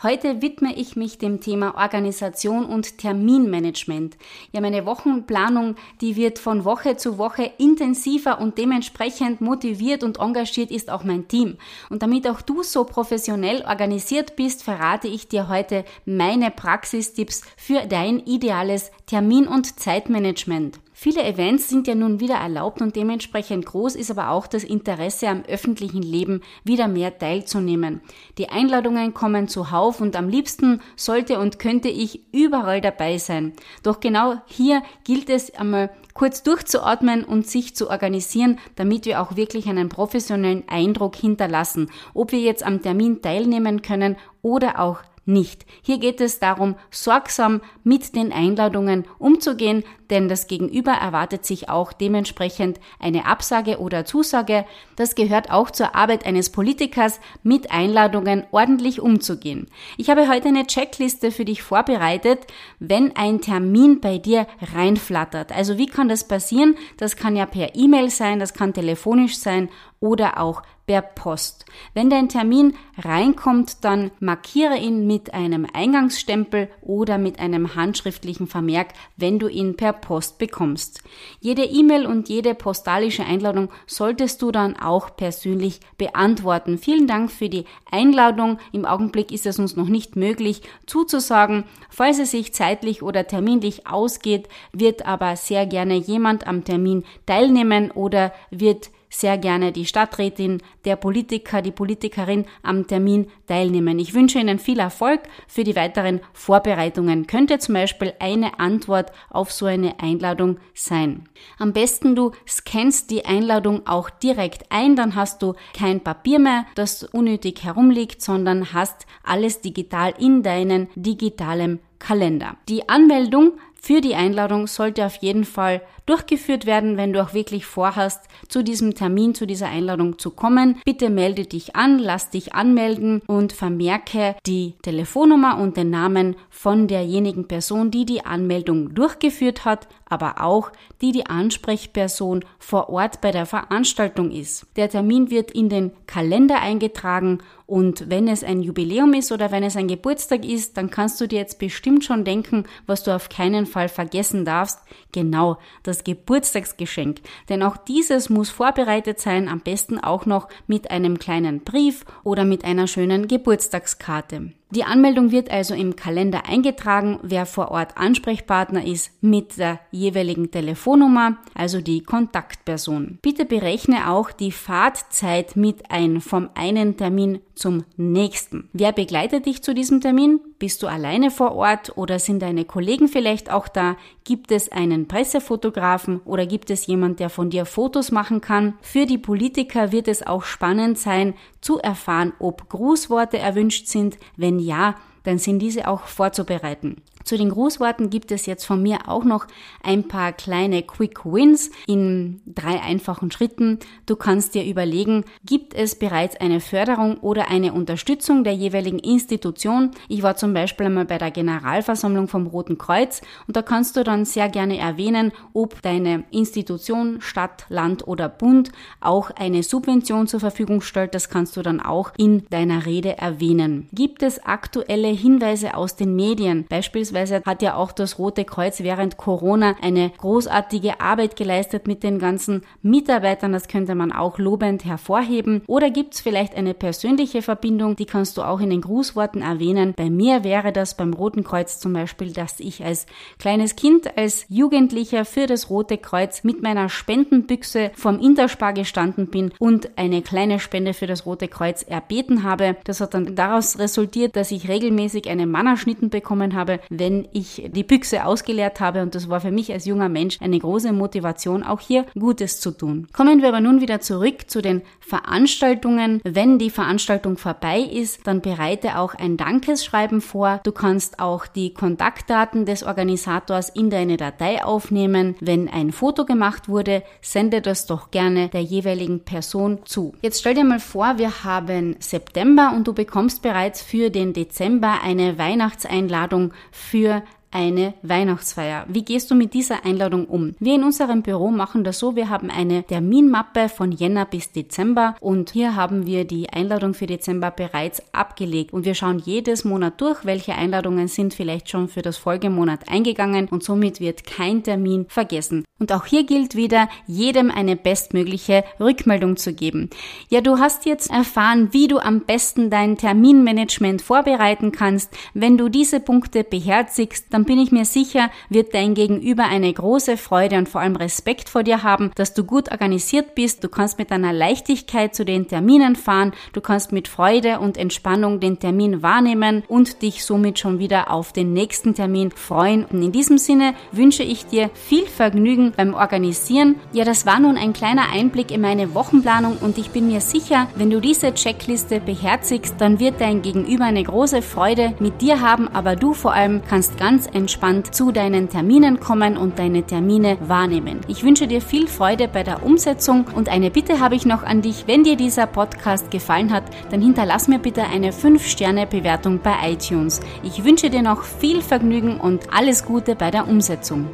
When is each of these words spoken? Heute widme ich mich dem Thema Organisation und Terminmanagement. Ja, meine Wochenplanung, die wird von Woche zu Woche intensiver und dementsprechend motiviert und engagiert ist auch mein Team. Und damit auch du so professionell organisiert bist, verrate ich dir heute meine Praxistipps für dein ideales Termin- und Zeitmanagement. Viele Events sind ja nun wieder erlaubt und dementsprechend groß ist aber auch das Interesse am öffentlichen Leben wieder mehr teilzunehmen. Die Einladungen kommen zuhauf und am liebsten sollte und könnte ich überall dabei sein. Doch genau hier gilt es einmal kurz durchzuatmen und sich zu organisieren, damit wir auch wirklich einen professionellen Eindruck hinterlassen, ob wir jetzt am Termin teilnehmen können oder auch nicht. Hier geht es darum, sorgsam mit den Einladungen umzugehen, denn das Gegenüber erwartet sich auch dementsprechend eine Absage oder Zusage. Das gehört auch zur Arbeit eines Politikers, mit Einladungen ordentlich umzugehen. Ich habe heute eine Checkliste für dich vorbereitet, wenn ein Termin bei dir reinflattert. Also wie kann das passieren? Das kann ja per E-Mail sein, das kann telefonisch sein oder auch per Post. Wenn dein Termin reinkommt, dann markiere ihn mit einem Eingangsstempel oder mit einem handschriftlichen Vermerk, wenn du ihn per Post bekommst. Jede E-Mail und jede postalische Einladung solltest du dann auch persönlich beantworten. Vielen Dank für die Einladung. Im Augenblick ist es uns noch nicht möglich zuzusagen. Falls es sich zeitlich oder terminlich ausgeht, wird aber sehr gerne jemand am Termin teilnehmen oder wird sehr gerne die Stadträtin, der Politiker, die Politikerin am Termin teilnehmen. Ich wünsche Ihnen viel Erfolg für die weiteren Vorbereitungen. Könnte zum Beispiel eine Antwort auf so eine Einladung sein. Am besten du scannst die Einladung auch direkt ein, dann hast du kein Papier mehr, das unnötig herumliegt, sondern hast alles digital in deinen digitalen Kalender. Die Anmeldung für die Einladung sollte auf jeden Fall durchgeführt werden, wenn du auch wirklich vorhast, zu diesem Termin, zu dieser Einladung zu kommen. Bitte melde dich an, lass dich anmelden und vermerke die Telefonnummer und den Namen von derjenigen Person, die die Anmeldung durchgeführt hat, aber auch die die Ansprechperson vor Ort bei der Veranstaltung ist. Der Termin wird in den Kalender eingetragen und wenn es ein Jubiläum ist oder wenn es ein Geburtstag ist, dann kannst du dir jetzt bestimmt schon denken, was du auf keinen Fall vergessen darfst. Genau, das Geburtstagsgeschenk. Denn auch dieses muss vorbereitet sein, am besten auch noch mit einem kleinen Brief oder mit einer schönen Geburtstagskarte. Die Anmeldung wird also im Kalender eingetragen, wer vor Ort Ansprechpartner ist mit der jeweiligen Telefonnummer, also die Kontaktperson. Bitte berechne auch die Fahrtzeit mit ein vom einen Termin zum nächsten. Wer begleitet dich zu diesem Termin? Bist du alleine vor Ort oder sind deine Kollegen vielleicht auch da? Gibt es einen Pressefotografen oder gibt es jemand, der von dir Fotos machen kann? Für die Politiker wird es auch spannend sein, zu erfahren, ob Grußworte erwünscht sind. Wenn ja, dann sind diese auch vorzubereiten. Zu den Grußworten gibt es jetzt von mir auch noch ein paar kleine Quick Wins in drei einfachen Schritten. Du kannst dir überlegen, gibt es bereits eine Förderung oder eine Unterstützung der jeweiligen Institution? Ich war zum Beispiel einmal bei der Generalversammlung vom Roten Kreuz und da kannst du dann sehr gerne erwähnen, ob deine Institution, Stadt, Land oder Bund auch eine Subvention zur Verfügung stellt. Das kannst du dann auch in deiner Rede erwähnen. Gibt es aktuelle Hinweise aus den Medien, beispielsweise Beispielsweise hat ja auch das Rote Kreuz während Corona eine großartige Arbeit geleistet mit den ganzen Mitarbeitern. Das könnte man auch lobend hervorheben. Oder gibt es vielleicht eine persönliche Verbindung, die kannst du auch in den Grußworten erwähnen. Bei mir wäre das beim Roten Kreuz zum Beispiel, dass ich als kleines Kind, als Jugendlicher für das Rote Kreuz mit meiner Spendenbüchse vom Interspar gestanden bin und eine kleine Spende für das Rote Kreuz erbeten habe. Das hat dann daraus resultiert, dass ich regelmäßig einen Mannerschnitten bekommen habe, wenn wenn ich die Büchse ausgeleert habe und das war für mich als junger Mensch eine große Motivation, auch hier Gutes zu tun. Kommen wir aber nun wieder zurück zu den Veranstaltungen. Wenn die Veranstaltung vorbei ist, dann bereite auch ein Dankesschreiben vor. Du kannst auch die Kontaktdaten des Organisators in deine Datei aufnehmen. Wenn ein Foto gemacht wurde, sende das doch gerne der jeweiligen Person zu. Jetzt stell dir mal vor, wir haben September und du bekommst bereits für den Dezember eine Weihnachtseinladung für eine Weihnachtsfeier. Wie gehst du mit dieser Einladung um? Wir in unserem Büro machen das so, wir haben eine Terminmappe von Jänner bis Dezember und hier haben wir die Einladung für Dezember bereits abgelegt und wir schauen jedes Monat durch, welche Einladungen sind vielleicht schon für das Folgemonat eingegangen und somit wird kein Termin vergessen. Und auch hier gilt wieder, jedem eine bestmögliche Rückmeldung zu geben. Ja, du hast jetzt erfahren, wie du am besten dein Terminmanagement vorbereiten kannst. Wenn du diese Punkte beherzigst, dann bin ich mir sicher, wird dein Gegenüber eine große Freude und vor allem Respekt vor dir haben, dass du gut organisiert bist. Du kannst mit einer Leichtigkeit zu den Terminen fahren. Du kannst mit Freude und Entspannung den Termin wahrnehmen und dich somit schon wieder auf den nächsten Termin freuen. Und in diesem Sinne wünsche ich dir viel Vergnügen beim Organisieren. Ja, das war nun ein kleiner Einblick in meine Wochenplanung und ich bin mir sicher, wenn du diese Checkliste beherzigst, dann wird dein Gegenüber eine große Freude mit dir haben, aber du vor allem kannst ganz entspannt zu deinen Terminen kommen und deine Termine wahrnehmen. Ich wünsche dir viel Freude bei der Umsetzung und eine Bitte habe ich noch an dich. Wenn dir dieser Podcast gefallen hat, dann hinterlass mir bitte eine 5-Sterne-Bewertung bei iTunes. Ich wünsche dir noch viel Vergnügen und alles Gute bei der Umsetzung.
Heute 0.00 0.42
widme 0.42 0.76
ich 0.76 0.94
mich 0.94 1.18
dem 1.18 1.40
Thema 1.40 1.76
Organisation 1.76 2.66
und 2.66 2.98
Terminmanagement. 2.98 4.16
Ja, 4.52 4.60
meine 4.60 4.86
Wochenplanung, 4.86 5.74
die 6.00 6.14
wird 6.14 6.38
von 6.38 6.64
Woche 6.64 6.96
zu 6.96 7.18
Woche 7.18 7.50
intensiver 7.58 8.40
und 8.40 8.58
dementsprechend 8.58 9.40
motiviert 9.40 10.04
und 10.04 10.20
engagiert 10.20 10.70
ist 10.70 10.88
auch 10.88 11.02
mein 11.02 11.26
Team. 11.26 11.56
Und 11.90 12.04
damit 12.04 12.28
auch 12.28 12.42
du 12.42 12.62
so 12.62 12.84
professionell 12.84 13.64
organisiert 13.66 14.36
bist, 14.36 14.62
verrate 14.62 15.08
ich 15.08 15.26
dir 15.26 15.48
heute 15.48 15.84
meine 16.06 16.52
Praxistipps 16.52 17.42
für 17.56 17.84
dein 17.88 18.20
ideales 18.20 18.92
Termin- 19.06 19.48
und 19.48 19.80
Zeitmanagement. 19.80 20.78
Viele 21.00 21.22
Events 21.22 21.68
sind 21.68 21.86
ja 21.86 21.94
nun 21.94 22.18
wieder 22.18 22.34
erlaubt 22.34 22.82
und 22.82 22.96
dementsprechend 22.96 23.64
groß 23.66 23.94
ist 23.94 24.10
aber 24.10 24.30
auch 24.30 24.48
das 24.48 24.64
Interesse 24.64 25.28
am 25.28 25.44
öffentlichen 25.44 26.02
Leben 26.02 26.40
wieder 26.64 26.88
mehr 26.88 27.16
teilzunehmen. 27.16 28.00
Die 28.36 28.48
Einladungen 28.48 29.14
kommen 29.14 29.46
zuhauf 29.88 30.00
und 30.00 30.16
am 30.16 30.28
liebsten 30.28 30.80
sollte 30.96 31.38
und 31.38 31.58
könnte 31.58 31.88
ich 31.88 32.20
überall 32.32 32.80
dabei 32.80 33.18
sein. 33.18 33.52
Doch 33.82 34.00
genau 34.00 34.36
hier 34.46 34.82
gilt 35.04 35.30
es 35.30 35.54
einmal 35.54 35.90
kurz 36.14 36.42
durchzuatmen 36.42 37.24
und 37.24 37.46
sich 37.46 37.74
zu 37.74 37.88
organisieren, 37.90 38.58
damit 38.76 39.06
wir 39.06 39.22
auch 39.22 39.36
wirklich 39.36 39.68
einen 39.68 39.88
professionellen 39.88 40.64
Eindruck 40.68 41.16
hinterlassen, 41.16 41.90
ob 42.12 42.32
wir 42.32 42.40
jetzt 42.40 42.64
am 42.64 42.82
Termin 42.82 43.22
teilnehmen 43.22 43.82
können 43.82 44.16
oder 44.42 44.80
auch 44.80 44.98
nicht. 45.28 45.66
Hier 45.82 45.98
geht 45.98 46.20
es 46.20 46.40
darum, 46.40 46.74
sorgsam 46.90 47.60
mit 47.84 48.16
den 48.16 48.32
Einladungen 48.32 49.04
umzugehen, 49.18 49.84
denn 50.10 50.28
das 50.28 50.46
Gegenüber 50.46 50.92
erwartet 50.92 51.44
sich 51.44 51.68
auch 51.68 51.92
dementsprechend 51.92 52.80
eine 52.98 53.26
Absage 53.26 53.78
oder 53.78 54.06
Zusage. 54.06 54.64
Das 54.96 55.14
gehört 55.14 55.50
auch 55.50 55.70
zur 55.70 55.94
Arbeit 55.94 56.26
eines 56.26 56.50
Politikers, 56.50 57.20
mit 57.42 57.70
Einladungen 57.70 58.44
ordentlich 58.50 59.00
umzugehen. 59.00 59.68
Ich 59.98 60.08
habe 60.08 60.28
heute 60.28 60.48
eine 60.48 60.66
Checkliste 60.66 61.30
für 61.30 61.44
dich 61.44 61.62
vorbereitet, 61.62 62.46
wenn 62.78 63.14
ein 63.14 63.40
Termin 63.40 64.00
bei 64.00 64.18
dir 64.18 64.46
reinflattert. 64.74 65.52
Also 65.52 65.76
wie 65.76 65.86
kann 65.86 66.08
das 66.08 66.26
passieren? 66.26 66.76
Das 66.96 67.16
kann 67.16 67.36
ja 67.36 67.44
per 67.44 67.74
E-Mail 67.74 68.08
sein, 68.10 68.40
das 68.40 68.54
kann 68.54 68.72
telefonisch 68.72 69.38
sein 69.38 69.68
oder 70.00 70.40
auch 70.40 70.62
per 70.88 71.02
Post. 71.02 71.66
Wenn 71.92 72.08
dein 72.08 72.30
Termin 72.30 72.74
reinkommt, 72.96 73.84
dann 73.84 74.10
markiere 74.20 74.78
ihn 74.78 75.06
mit 75.06 75.34
einem 75.34 75.66
Eingangsstempel 75.70 76.70
oder 76.80 77.18
mit 77.18 77.38
einem 77.38 77.74
handschriftlichen 77.74 78.46
Vermerk, 78.46 78.88
wenn 79.18 79.38
du 79.38 79.48
ihn 79.48 79.76
per 79.76 79.92
Post 79.92 80.38
bekommst. 80.38 81.02
Jede 81.40 81.64
E-Mail 81.64 82.06
und 82.06 82.30
jede 82.30 82.54
postalische 82.54 83.22
Einladung 83.22 83.68
solltest 83.86 84.40
du 84.40 84.50
dann 84.50 84.78
auch 84.78 85.14
persönlich 85.14 85.80
beantworten. 85.98 86.78
Vielen 86.78 87.06
Dank 87.06 87.30
für 87.30 87.50
die 87.50 87.66
Einladung. 87.90 88.58
Im 88.72 88.86
Augenblick 88.86 89.30
ist 89.30 89.44
es 89.44 89.58
uns 89.58 89.76
noch 89.76 89.88
nicht 89.88 90.16
möglich 90.16 90.62
zuzusagen. 90.86 91.64
Falls 91.90 92.18
es 92.18 92.30
sich 92.30 92.54
zeitlich 92.54 93.02
oder 93.02 93.26
terminlich 93.26 93.86
ausgeht, 93.86 94.48
wird 94.72 95.04
aber 95.04 95.36
sehr 95.36 95.66
gerne 95.66 95.96
jemand 95.96 96.46
am 96.46 96.64
Termin 96.64 97.04
teilnehmen 97.26 97.90
oder 97.90 98.32
wird 98.50 98.90
sehr 99.10 99.38
gerne 99.38 99.72
die 99.72 99.86
Stadträtin, 99.86 100.62
der 100.84 100.96
Politiker, 100.96 101.62
die 101.62 101.70
Politikerin 101.70 102.46
am 102.62 102.86
Termin 102.86 103.28
teilnehmen. 103.46 103.98
Ich 103.98 104.14
wünsche 104.14 104.38
Ihnen 104.38 104.58
viel 104.58 104.78
Erfolg 104.78 105.22
für 105.46 105.64
die 105.64 105.76
weiteren 105.76 106.20
Vorbereitungen. 106.32 107.26
Könnte 107.26 107.58
zum 107.58 107.74
Beispiel 107.74 108.12
eine 108.18 108.58
Antwort 108.60 109.12
auf 109.30 109.52
so 109.52 109.66
eine 109.66 110.00
Einladung 110.00 110.58
sein. 110.74 111.28
Am 111.58 111.72
besten 111.72 112.14
du 112.14 112.32
scannst 112.46 113.10
die 113.10 113.24
Einladung 113.24 113.86
auch 113.86 114.10
direkt 114.10 114.70
ein, 114.70 114.96
dann 114.96 115.14
hast 115.14 115.42
du 115.42 115.54
kein 115.74 116.00
Papier 116.00 116.38
mehr, 116.38 116.66
das 116.74 117.04
unnötig 117.04 117.64
herumliegt, 117.64 118.22
sondern 118.22 118.72
hast 118.72 119.06
alles 119.24 119.60
digital 119.60 120.14
in 120.18 120.42
deinen 120.42 120.88
digitalen 120.94 121.80
Kalender. 121.98 122.56
Die 122.68 122.88
Anmeldung 122.88 123.54
für 123.80 124.00
die 124.00 124.14
Einladung 124.14 124.66
sollte 124.66 125.06
auf 125.06 125.16
jeden 125.16 125.44
Fall 125.44 125.80
durchgeführt 126.08 126.66
werden, 126.66 126.96
wenn 126.96 127.12
du 127.12 127.22
auch 127.22 127.34
wirklich 127.34 127.66
vorhast, 127.66 128.24
zu 128.48 128.64
diesem 128.64 128.94
Termin, 128.94 129.34
zu 129.34 129.46
dieser 129.46 129.68
Einladung 129.68 130.18
zu 130.18 130.30
kommen. 130.30 130.80
Bitte 130.84 131.10
melde 131.10 131.44
dich 131.44 131.76
an, 131.76 131.98
lass 131.98 132.30
dich 132.30 132.54
anmelden 132.54 133.20
und 133.26 133.52
vermerke 133.52 134.36
die 134.46 134.74
Telefonnummer 134.82 135.58
und 135.58 135.76
den 135.76 135.90
Namen 135.90 136.36
von 136.48 136.88
derjenigen 136.88 137.46
Person, 137.46 137.90
die 137.90 138.06
die 138.06 138.24
Anmeldung 138.24 138.94
durchgeführt 138.94 139.64
hat, 139.64 139.86
aber 140.06 140.42
auch 140.42 140.72
die 141.02 141.12
die 141.12 141.26
Ansprechperson 141.26 142.44
vor 142.58 142.88
Ort 142.88 143.20
bei 143.20 143.30
der 143.30 143.44
Veranstaltung 143.44 144.30
ist. 144.30 144.66
Der 144.76 144.88
Termin 144.88 145.30
wird 145.30 145.50
in 145.50 145.68
den 145.68 145.92
Kalender 146.06 146.60
eingetragen 146.60 147.40
und 147.66 148.08
wenn 148.08 148.28
es 148.28 148.42
ein 148.42 148.62
Jubiläum 148.62 149.12
ist 149.12 149.30
oder 149.30 149.50
wenn 149.50 149.62
es 149.62 149.76
ein 149.76 149.88
Geburtstag 149.88 150.44
ist, 150.46 150.78
dann 150.78 150.88
kannst 150.88 151.20
du 151.20 151.28
dir 151.28 151.38
jetzt 151.38 151.58
bestimmt 151.58 152.02
schon 152.02 152.24
denken, 152.24 152.64
was 152.86 153.02
du 153.02 153.14
auf 153.14 153.28
keinen 153.28 153.66
Fall 153.68 153.88
vergessen 153.88 154.44
darfst. 154.44 154.80
Genau, 155.12 155.58
das 155.84 156.02
Geburtstagsgeschenk. 156.02 157.20
Denn 157.48 157.62
auch 157.62 157.76
dieses 157.76 158.28
muss 158.28 158.50
vorbereitet 158.50 159.20
sein, 159.20 159.48
am 159.48 159.60
besten 159.60 159.98
auch 159.98 160.26
noch 160.26 160.48
mit 160.66 160.90
einem 160.90 161.18
kleinen 161.18 161.60
Brief 161.60 162.04
oder 162.24 162.44
mit 162.44 162.64
einer 162.64 162.88
schönen 162.88 163.28
Geburtstagskarte. 163.28 164.52
Die 164.70 164.84
Anmeldung 164.84 165.30
wird 165.30 165.50
also 165.50 165.72
im 165.72 165.96
Kalender 165.96 166.42
eingetragen, 166.46 167.18
wer 167.22 167.46
vor 167.46 167.70
Ort 167.70 167.96
Ansprechpartner 167.96 168.84
ist 168.84 169.12
mit 169.22 169.56
der 169.56 169.80
jeweiligen 169.90 170.50
Telefonnummer, 170.50 171.38
also 171.54 171.80
die 171.80 172.02
Kontaktperson. 172.02 173.18
Bitte 173.22 173.46
berechne 173.46 174.10
auch 174.10 174.30
die 174.30 174.52
Fahrtzeit 174.52 175.56
mit 175.56 175.90
ein 175.90 176.20
vom 176.20 176.50
einen 176.54 176.98
Termin 176.98 177.40
zum 177.54 177.84
nächsten. 177.96 178.68
Wer 178.72 178.92
begleitet 178.92 179.46
dich 179.46 179.62
zu 179.62 179.74
diesem 179.74 180.00
Termin? 180.00 180.40
Bist 180.58 180.82
du 180.82 180.86
alleine 180.86 181.30
vor 181.30 181.54
Ort 181.54 181.96
oder 181.96 182.18
sind 182.18 182.40
deine 182.40 182.64
Kollegen 182.64 183.08
vielleicht 183.08 183.50
auch 183.50 183.68
da? 183.68 183.96
Gibt 184.24 184.50
es 184.50 184.70
einen 184.70 185.08
Pressefotografen 185.08 186.20
oder 186.24 186.46
gibt 186.46 186.70
es 186.70 186.86
jemand, 186.86 187.20
der 187.20 187.30
von 187.30 187.50
dir 187.50 187.64
Fotos 187.64 188.10
machen 188.10 188.40
kann? 188.40 188.74
Für 188.80 189.06
die 189.06 189.18
Politiker 189.18 189.92
wird 189.92 190.08
es 190.08 190.26
auch 190.26 190.44
spannend 190.44 190.98
sein, 190.98 191.34
zu 191.60 191.78
erfahren, 191.78 192.32
ob 192.38 192.68
Grußworte 192.68 193.38
erwünscht 193.38 193.86
sind. 193.86 194.18
Wenn 194.36 194.57
ja, 194.58 194.94
dann 195.24 195.38
sind 195.38 195.58
diese 195.58 195.88
auch 195.88 196.06
vorzubereiten. 196.06 196.96
Zu 197.28 197.36
den 197.36 197.50
Grußworten 197.50 198.08
gibt 198.08 198.32
es 198.32 198.46
jetzt 198.46 198.64
von 198.64 198.82
mir 198.82 199.00
auch 199.06 199.22
noch 199.22 199.46
ein 199.82 200.08
paar 200.08 200.32
kleine 200.32 200.82
Quick 200.82 201.26
Wins 201.26 201.70
in 201.86 202.40
drei 202.46 202.80
einfachen 202.80 203.30
Schritten. 203.30 203.80
Du 204.06 204.16
kannst 204.16 204.54
dir 204.54 204.64
überlegen, 204.64 205.26
gibt 205.44 205.74
es 205.74 205.98
bereits 205.98 206.40
eine 206.40 206.60
Förderung 206.60 207.18
oder 207.18 207.50
eine 207.50 207.74
Unterstützung 207.74 208.44
der 208.44 208.54
jeweiligen 208.54 208.98
Institution? 208.98 209.90
Ich 210.08 210.22
war 210.22 210.36
zum 210.36 210.54
Beispiel 210.54 210.86
einmal 210.86 211.04
bei 211.04 211.18
der 211.18 211.30
Generalversammlung 211.30 212.28
vom 212.28 212.46
Roten 212.46 212.78
Kreuz 212.78 213.20
und 213.46 213.54
da 213.58 213.60
kannst 213.60 213.98
du 213.98 214.04
dann 214.04 214.24
sehr 214.24 214.48
gerne 214.48 214.78
erwähnen, 214.78 215.32
ob 215.52 215.82
deine 215.82 216.24
Institution, 216.30 217.20
Stadt, 217.20 217.66
Land 217.68 218.08
oder 218.08 218.30
Bund 218.30 218.72
auch 219.02 219.30
eine 219.32 219.62
Subvention 219.62 220.28
zur 220.28 220.40
Verfügung 220.40 220.80
stellt. 220.80 221.14
Das 221.14 221.28
kannst 221.28 221.58
du 221.58 221.60
dann 221.60 221.82
auch 221.82 222.12
in 222.16 222.46
deiner 222.48 222.86
Rede 222.86 223.18
erwähnen. 223.18 223.86
Gibt 223.92 224.22
es 224.22 224.42
aktuelle 224.42 225.08
Hinweise 225.08 225.74
aus 225.74 225.94
den 225.94 226.16
Medien, 226.16 226.64
beispielsweise 226.70 227.17
Beispielsweise 227.18 227.42
hat 227.44 227.62
ja 227.62 227.74
auch 227.74 227.92
das 227.92 228.18
Rote 228.18 228.44
Kreuz 228.44 228.80
während 228.80 229.16
Corona 229.16 229.74
eine 229.82 230.10
großartige 230.18 231.00
Arbeit 231.00 231.36
geleistet 231.36 231.86
mit 231.86 232.02
den 232.02 232.18
ganzen 232.18 232.62
Mitarbeitern. 232.82 233.52
Das 233.52 233.66
könnte 233.66 233.94
man 233.94 234.12
auch 234.12 234.38
lobend 234.38 234.84
hervorheben. 234.84 235.62
Oder 235.66 235.90
gibt 235.90 236.14
es 236.14 236.20
vielleicht 236.20 236.54
eine 236.54 236.74
persönliche 236.74 237.42
Verbindung, 237.42 237.96
die 237.96 238.06
kannst 238.06 238.36
du 238.36 238.42
auch 238.42 238.60
in 238.60 238.70
den 238.70 238.82
Grußworten 238.82 239.42
erwähnen. 239.42 239.94
Bei 239.96 240.10
mir 240.10 240.44
wäre 240.44 240.72
das 240.72 240.96
beim 240.96 241.12
Roten 241.12 241.42
Kreuz 241.42 241.80
zum 241.80 241.92
Beispiel, 241.92 242.32
dass 242.32 242.60
ich 242.60 242.84
als 242.84 243.06
kleines 243.38 243.74
Kind, 243.74 244.16
als 244.16 244.46
Jugendlicher 244.48 245.24
für 245.24 245.46
das 245.46 245.70
Rote 245.70 245.98
Kreuz 245.98 246.44
mit 246.44 246.62
meiner 246.62 246.88
Spendenbüchse 246.88 247.90
vom 247.96 248.20
Interspar 248.20 248.72
gestanden 248.72 249.28
bin 249.28 249.52
und 249.58 249.98
eine 249.98 250.22
kleine 250.22 250.60
Spende 250.60 250.94
für 250.94 251.06
das 251.06 251.26
Rote 251.26 251.48
Kreuz 251.48 251.82
erbeten 251.82 252.44
habe. 252.44 252.76
Das 252.84 253.00
hat 253.00 253.14
dann 253.14 253.34
daraus 253.34 253.78
resultiert, 253.78 254.36
dass 254.36 254.50
ich 254.50 254.68
regelmäßig 254.68 255.28
einen 255.28 255.50
Mannerschnitten 255.50 256.10
bekommen 256.10 256.54
habe, 256.54 256.80
wenn 256.90 257.07
wenn 257.08 257.26
ich 257.32 257.70
die 257.74 257.84
Büchse 257.84 258.26
ausgeleert 258.26 258.80
habe 258.80 259.00
und 259.00 259.14
das 259.14 259.30
war 259.30 259.40
für 259.40 259.50
mich 259.50 259.72
als 259.72 259.86
junger 259.86 260.10
Mensch 260.10 260.36
eine 260.42 260.58
große 260.58 260.92
Motivation, 260.92 261.62
auch 261.62 261.80
hier 261.80 262.04
Gutes 262.18 262.60
zu 262.60 262.70
tun. 262.70 263.06
Kommen 263.14 263.40
wir 263.40 263.48
aber 263.48 263.62
nun 263.62 263.80
wieder 263.80 264.02
zurück 264.02 264.50
zu 264.50 264.60
den 264.60 264.82
Veranstaltungen. 265.00 266.20
Wenn 266.22 266.58
die 266.58 266.68
Veranstaltung 266.68 267.38
vorbei 267.38 267.80
ist, 267.80 268.26
dann 268.26 268.42
bereite 268.42 268.98
auch 268.98 269.14
ein 269.14 269.38
Dankesschreiben 269.38 270.20
vor. 270.20 270.60
Du 270.64 270.72
kannst 270.72 271.18
auch 271.18 271.46
die 271.46 271.72
Kontaktdaten 271.72 272.66
des 272.66 272.82
Organisators 272.82 273.70
in 273.70 273.88
deine 273.88 274.18
Datei 274.18 274.62
aufnehmen. 274.62 275.34
Wenn 275.40 275.70
ein 275.70 275.92
Foto 275.92 276.26
gemacht 276.26 276.68
wurde, 276.68 277.02
sende 277.22 277.62
das 277.62 277.86
doch 277.86 278.10
gerne 278.10 278.50
der 278.50 278.62
jeweiligen 278.62 279.20
Person 279.20 279.78
zu. 279.86 280.12
Jetzt 280.20 280.40
stell 280.40 280.54
dir 280.54 280.64
mal 280.64 280.78
vor, 280.78 281.16
wir 281.16 281.42
haben 281.42 281.96
September 282.00 282.74
und 282.76 282.86
du 282.86 282.92
bekommst 282.92 283.40
bereits 283.40 283.80
für 283.80 284.10
den 284.10 284.34
Dezember 284.34 284.98
eine 285.02 285.38
Weihnachtseinladung 285.38 286.52
für 286.88 287.22
eine 287.50 287.94
Weihnachtsfeier. 288.02 288.84
Wie 288.88 289.04
gehst 289.04 289.30
du 289.30 289.34
mit 289.34 289.54
dieser 289.54 289.84
Einladung 289.84 290.26
um? 290.26 290.54
Wir 290.58 290.74
in 290.74 290.84
unserem 290.84 291.22
Büro 291.22 291.50
machen 291.50 291.84
das 291.84 291.98
so, 291.98 292.14
wir 292.14 292.28
haben 292.28 292.50
eine 292.50 292.82
Terminmappe 292.84 293.68
von 293.68 293.92
Jänner 293.92 294.26
bis 294.26 294.52
Dezember 294.52 295.16
und 295.20 295.50
hier 295.50 295.74
haben 295.74 296.06
wir 296.06 296.24
die 296.24 296.50
Einladung 296.50 296.94
für 296.94 297.06
Dezember 297.06 297.50
bereits 297.50 298.02
abgelegt 298.12 298.72
und 298.72 298.84
wir 298.84 298.94
schauen 298.94 299.18
jedes 299.18 299.64
Monat 299.64 300.00
durch, 300.00 300.24
welche 300.24 300.54
Einladungen 300.54 301.08
sind 301.08 301.34
vielleicht 301.34 301.70
schon 301.70 301.88
für 301.88 302.02
das 302.02 302.16
Folgemonat 302.16 302.88
eingegangen 302.90 303.48
und 303.48 303.62
somit 303.62 304.00
wird 304.00 304.24
kein 304.24 304.62
Termin 304.62 305.06
vergessen. 305.08 305.64
Und 305.80 305.92
auch 305.92 306.06
hier 306.06 306.24
gilt 306.24 306.56
wieder, 306.56 306.88
jedem 307.06 307.52
eine 307.52 307.76
bestmögliche 307.76 308.64
Rückmeldung 308.80 309.36
zu 309.36 309.52
geben. 309.52 309.90
Ja, 310.28 310.40
du 310.40 310.58
hast 310.58 310.86
jetzt 310.86 311.08
erfahren, 311.08 311.68
wie 311.70 311.86
du 311.86 312.00
am 312.00 312.22
besten 312.22 312.68
dein 312.68 312.96
Terminmanagement 312.96 314.02
vorbereiten 314.02 314.72
kannst. 314.72 315.16
Wenn 315.34 315.56
du 315.56 315.68
diese 315.68 316.00
Punkte 316.00 316.42
beherzigst, 316.42 317.26
dann 317.30 317.44
bin 317.44 317.60
ich 317.60 317.70
mir 317.70 317.84
sicher, 317.84 318.28
wird 318.48 318.74
dein 318.74 318.94
Gegenüber 318.94 319.44
eine 319.44 319.72
große 319.72 320.16
Freude 320.16 320.58
und 320.58 320.68
vor 320.68 320.80
allem 320.80 320.96
Respekt 320.96 321.48
vor 321.48 321.62
dir 321.62 321.84
haben, 321.84 322.10
dass 322.16 322.34
du 322.34 322.42
gut 322.42 322.72
organisiert 322.72 323.36
bist. 323.36 323.62
Du 323.62 323.68
kannst 323.68 323.98
mit 323.98 324.10
einer 324.10 324.32
Leichtigkeit 324.32 325.14
zu 325.14 325.24
den 325.24 325.46
Terminen 325.46 325.94
fahren. 325.94 326.32
Du 326.54 326.60
kannst 326.60 326.90
mit 326.90 327.06
Freude 327.06 327.60
und 327.60 327.76
Entspannung 327.76 328.40
den 328.40 328.58
Termin 328.58 329.00
wahrnehmen 329.04 329.62
und 329.68 330.02
dich 330.02 330.24
somit 330.24 330.58
schon 330.58 330.80
wieder 330.80 331.12
auf 331.12 331.32
den 331.32 331.52
nächsten 331.52 331.94
Termin 331.94 332.32
freuen. 332.32 332.84
Und 332.84 333.00
in 333.00 333.12
diesem 333.12 333.38
Sinne 333.38 333.74
wünsche 333.92 334.24
ich 334.24 334.44
dir 334.44 334.70
viel 334.74 335.06
Vergnügen 335.06 335.67
beim 335.76 335.94
Organisieren. 335.94 336.76
Ja, 336.92 337.04
das 337.04 337.26
war 337.26 337.40
nun 337.40 337.56
ein 337.56 337.72
kleiner 337.72 338.10
Einblick 338.12 338.50
in 338.50 338.60
meine 338.60 338.94
Wochenplanung 338.94 339.58
und 339.60 339.78
ich 339.78 339.90
bin 339.90 340.08
mir 340.08 340.20
sicher, 340.20 340.68
wenn 340.74 340.90
du 340.90 341.00
diese 341.00 341.34
Checkliste 341.34 342.00
beherzigst, 342.00 342.74
dann 342.78 343.00
wird 343.00 343.20
dein 343.20 343.42
Gegenüber 343.42 343.84
eine 343.84 344.02
große 344.02 344.42
Freude 344.42 344.94
mit 344.98 345.20
dir 345.20 345.40
haben, 345.40 345.68
aber 345.68 345.96
du 345.96 346.14
vor 346.14 346.32
allem 346.32 346.62
kannst 346.68 346.98
ganz 346.98 347.26
entspannt 347.26 347.94
zu 347.94 348.12
deinen 348.12 348.48
Terminen 348.48 349.00
kommen 349.00 349.36
und 349.36 349.58
deine 349.58 349.82
Termine 349.82 350.38
wahrnehmen. 350.40 351.00
Ich 351.08 351.22
wünsche 351.22 351.46
dir 351.46 351.60
viel 351.60 351.88
Freude 351.88 352.28
bei 352.28 352.42
der 352.42 352.64
Umsetzung 352.64 353.26
und 353.34 353.48
eine 353.48 353.70
Bitte 353.70 354.00
habe 354.00 354.14
ich 354.14 354.26
noch 354.26 354.42
an 354.42 354.62
dich. 354.62 354.84
Wenn 354.86 355.04
dir 355.04 355.16
dieser 355.16 355.46
Podcast 355.46 356.10
gefallen 356.10 356.52
hat, 356.52 356.64
dann 356.90 357.00
hinterlass 357.00 357.48
mir 357.48 357.58
bitte 357.58 357.84
eine 357.84 358.12
5-Sterne-Bewertung 358.12 359.40
bei 359.40 359.72
iTunes. 359.72 360.20
Ich 360.42 360.64
wünsche 360.64 360.90
dir 360.90 361.02
noch 361.02 361.22
viel 361.22 361.62
Vergnügen 361.62 362.18
und 362.20 362.52
alles 362.52 362.84
Gute 362.84 363.14
bei 363.14 363.30
der 363.30 363.48
Umsetzung. 363.48 364.06